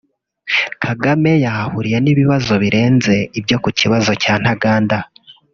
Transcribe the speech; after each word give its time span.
Kagame 0.83 1.31
yahahuriye 1.45 1.97
n’ibibazo 2.01 2.53
birenze 2.63 3.13
ibyo 3.39 3.57
ku 3.63 3.69
kibazo 3.79 4.11
cya 4.21 4.33
Ntaganda 4.41 4.97